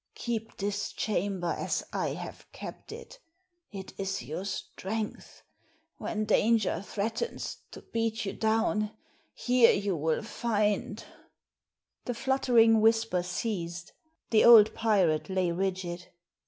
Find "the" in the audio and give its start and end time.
12.05-12.15, 14.31-14.43